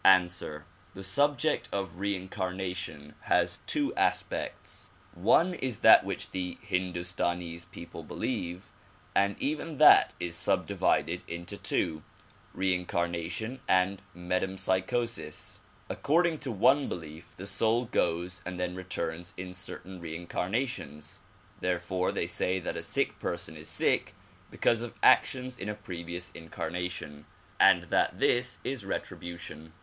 [0.03, 0.63] Ansiver:
[0.95, 4.89] The subject of reincarnation has two aspects.
[5.13, 8.71] One is that which the Hindastanese people believe,
[9.13, 12.01] and even that is sub divided into two;—
[12.55, 15.59] reincarnation and metempsychosis.
[15.87, 21.19] According to one belief the soul goes and then returns in certain reincarna tions;
[21.59, 24.15] therefore they say that a sick person is sick
[24.49, 27.27] because of actions in a previous incarnation
[27.59, 29.73] and that this is retribution.